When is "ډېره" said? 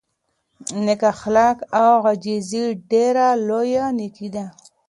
2.91-3.27